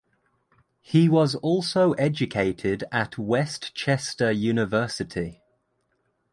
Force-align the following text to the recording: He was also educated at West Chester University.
He 0.81 1.07
was 1.07 1.35
also 1.35 1.93
educated 1.93 2.83
at 2.91 3.19
West 3.19 3.75
Chester 3.75 4.31
University. 4.31 5.43